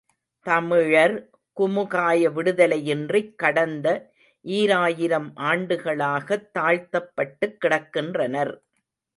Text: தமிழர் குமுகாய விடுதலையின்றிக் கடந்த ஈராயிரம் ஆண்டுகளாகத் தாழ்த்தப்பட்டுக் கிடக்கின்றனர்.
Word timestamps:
தமிழர் 0.45 1.29
குமுகாய 1.57 2.29
விடுதலையின்றிக் 2.29 3.35
கடந்த 3.35 4.11
ஈராயிரம் 4.41 5.31
ஆண்டுகளாகத் 5.35 6.49
தாழ்த்தப்பட்டுக் 6.57 7.57
கிடக்கின்றனர். 7.65 8.53